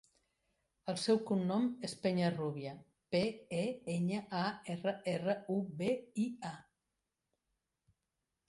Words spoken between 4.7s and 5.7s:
erra, erra, u,